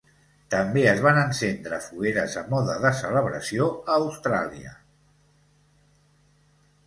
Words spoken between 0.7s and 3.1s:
es van encendre fogueres a mode de